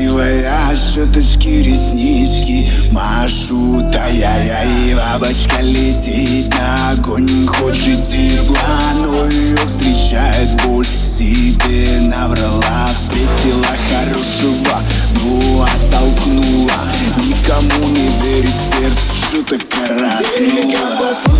[0.00, 2.70] красивая, щеточки, реснички.
[2.90, 7.46] Машу, таяя и бабочка летит на огонь.
[7.46, 10.86] Хочет тепла, но ее встречает боль.
[10.86, 14.82] Себе наврала, встретила хорошего,
[15.14, 16.72] ну оттолкнула.
[17.18, 21.39] Никому не верит сердце, что-то каракнула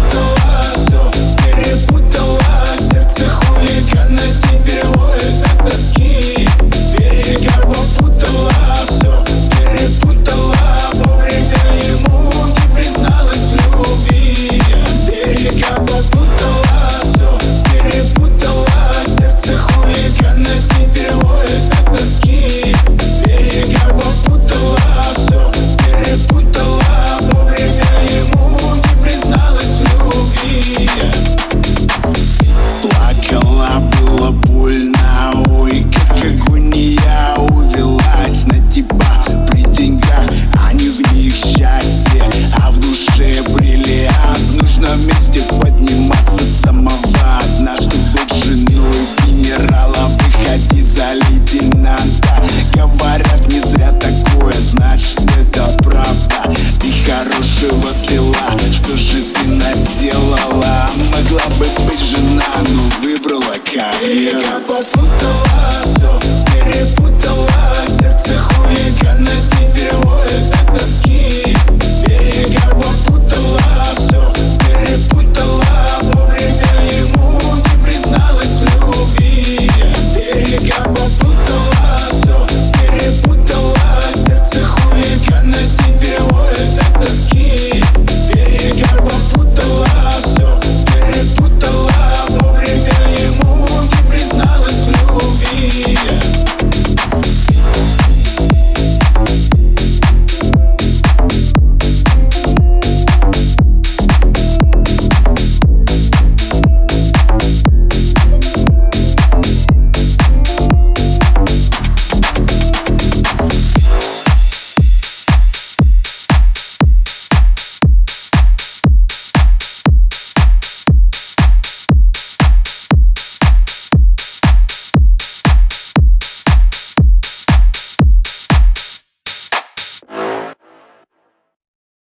[64.12, 64.59] Yeah.